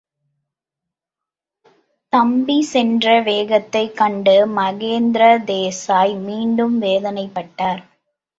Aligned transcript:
தம்பி 2.13 2.61
சென்ற 2.61 3.21
வேகத்தைக் 3.21 3.97
கண்டு 3.97 4.35
மகேந்திர 4.55 5.21
தேசாய் 5.45 6.15
மீண்டும் 6.19 6.81
வேதனைப்பட்டார். 6.81 7.81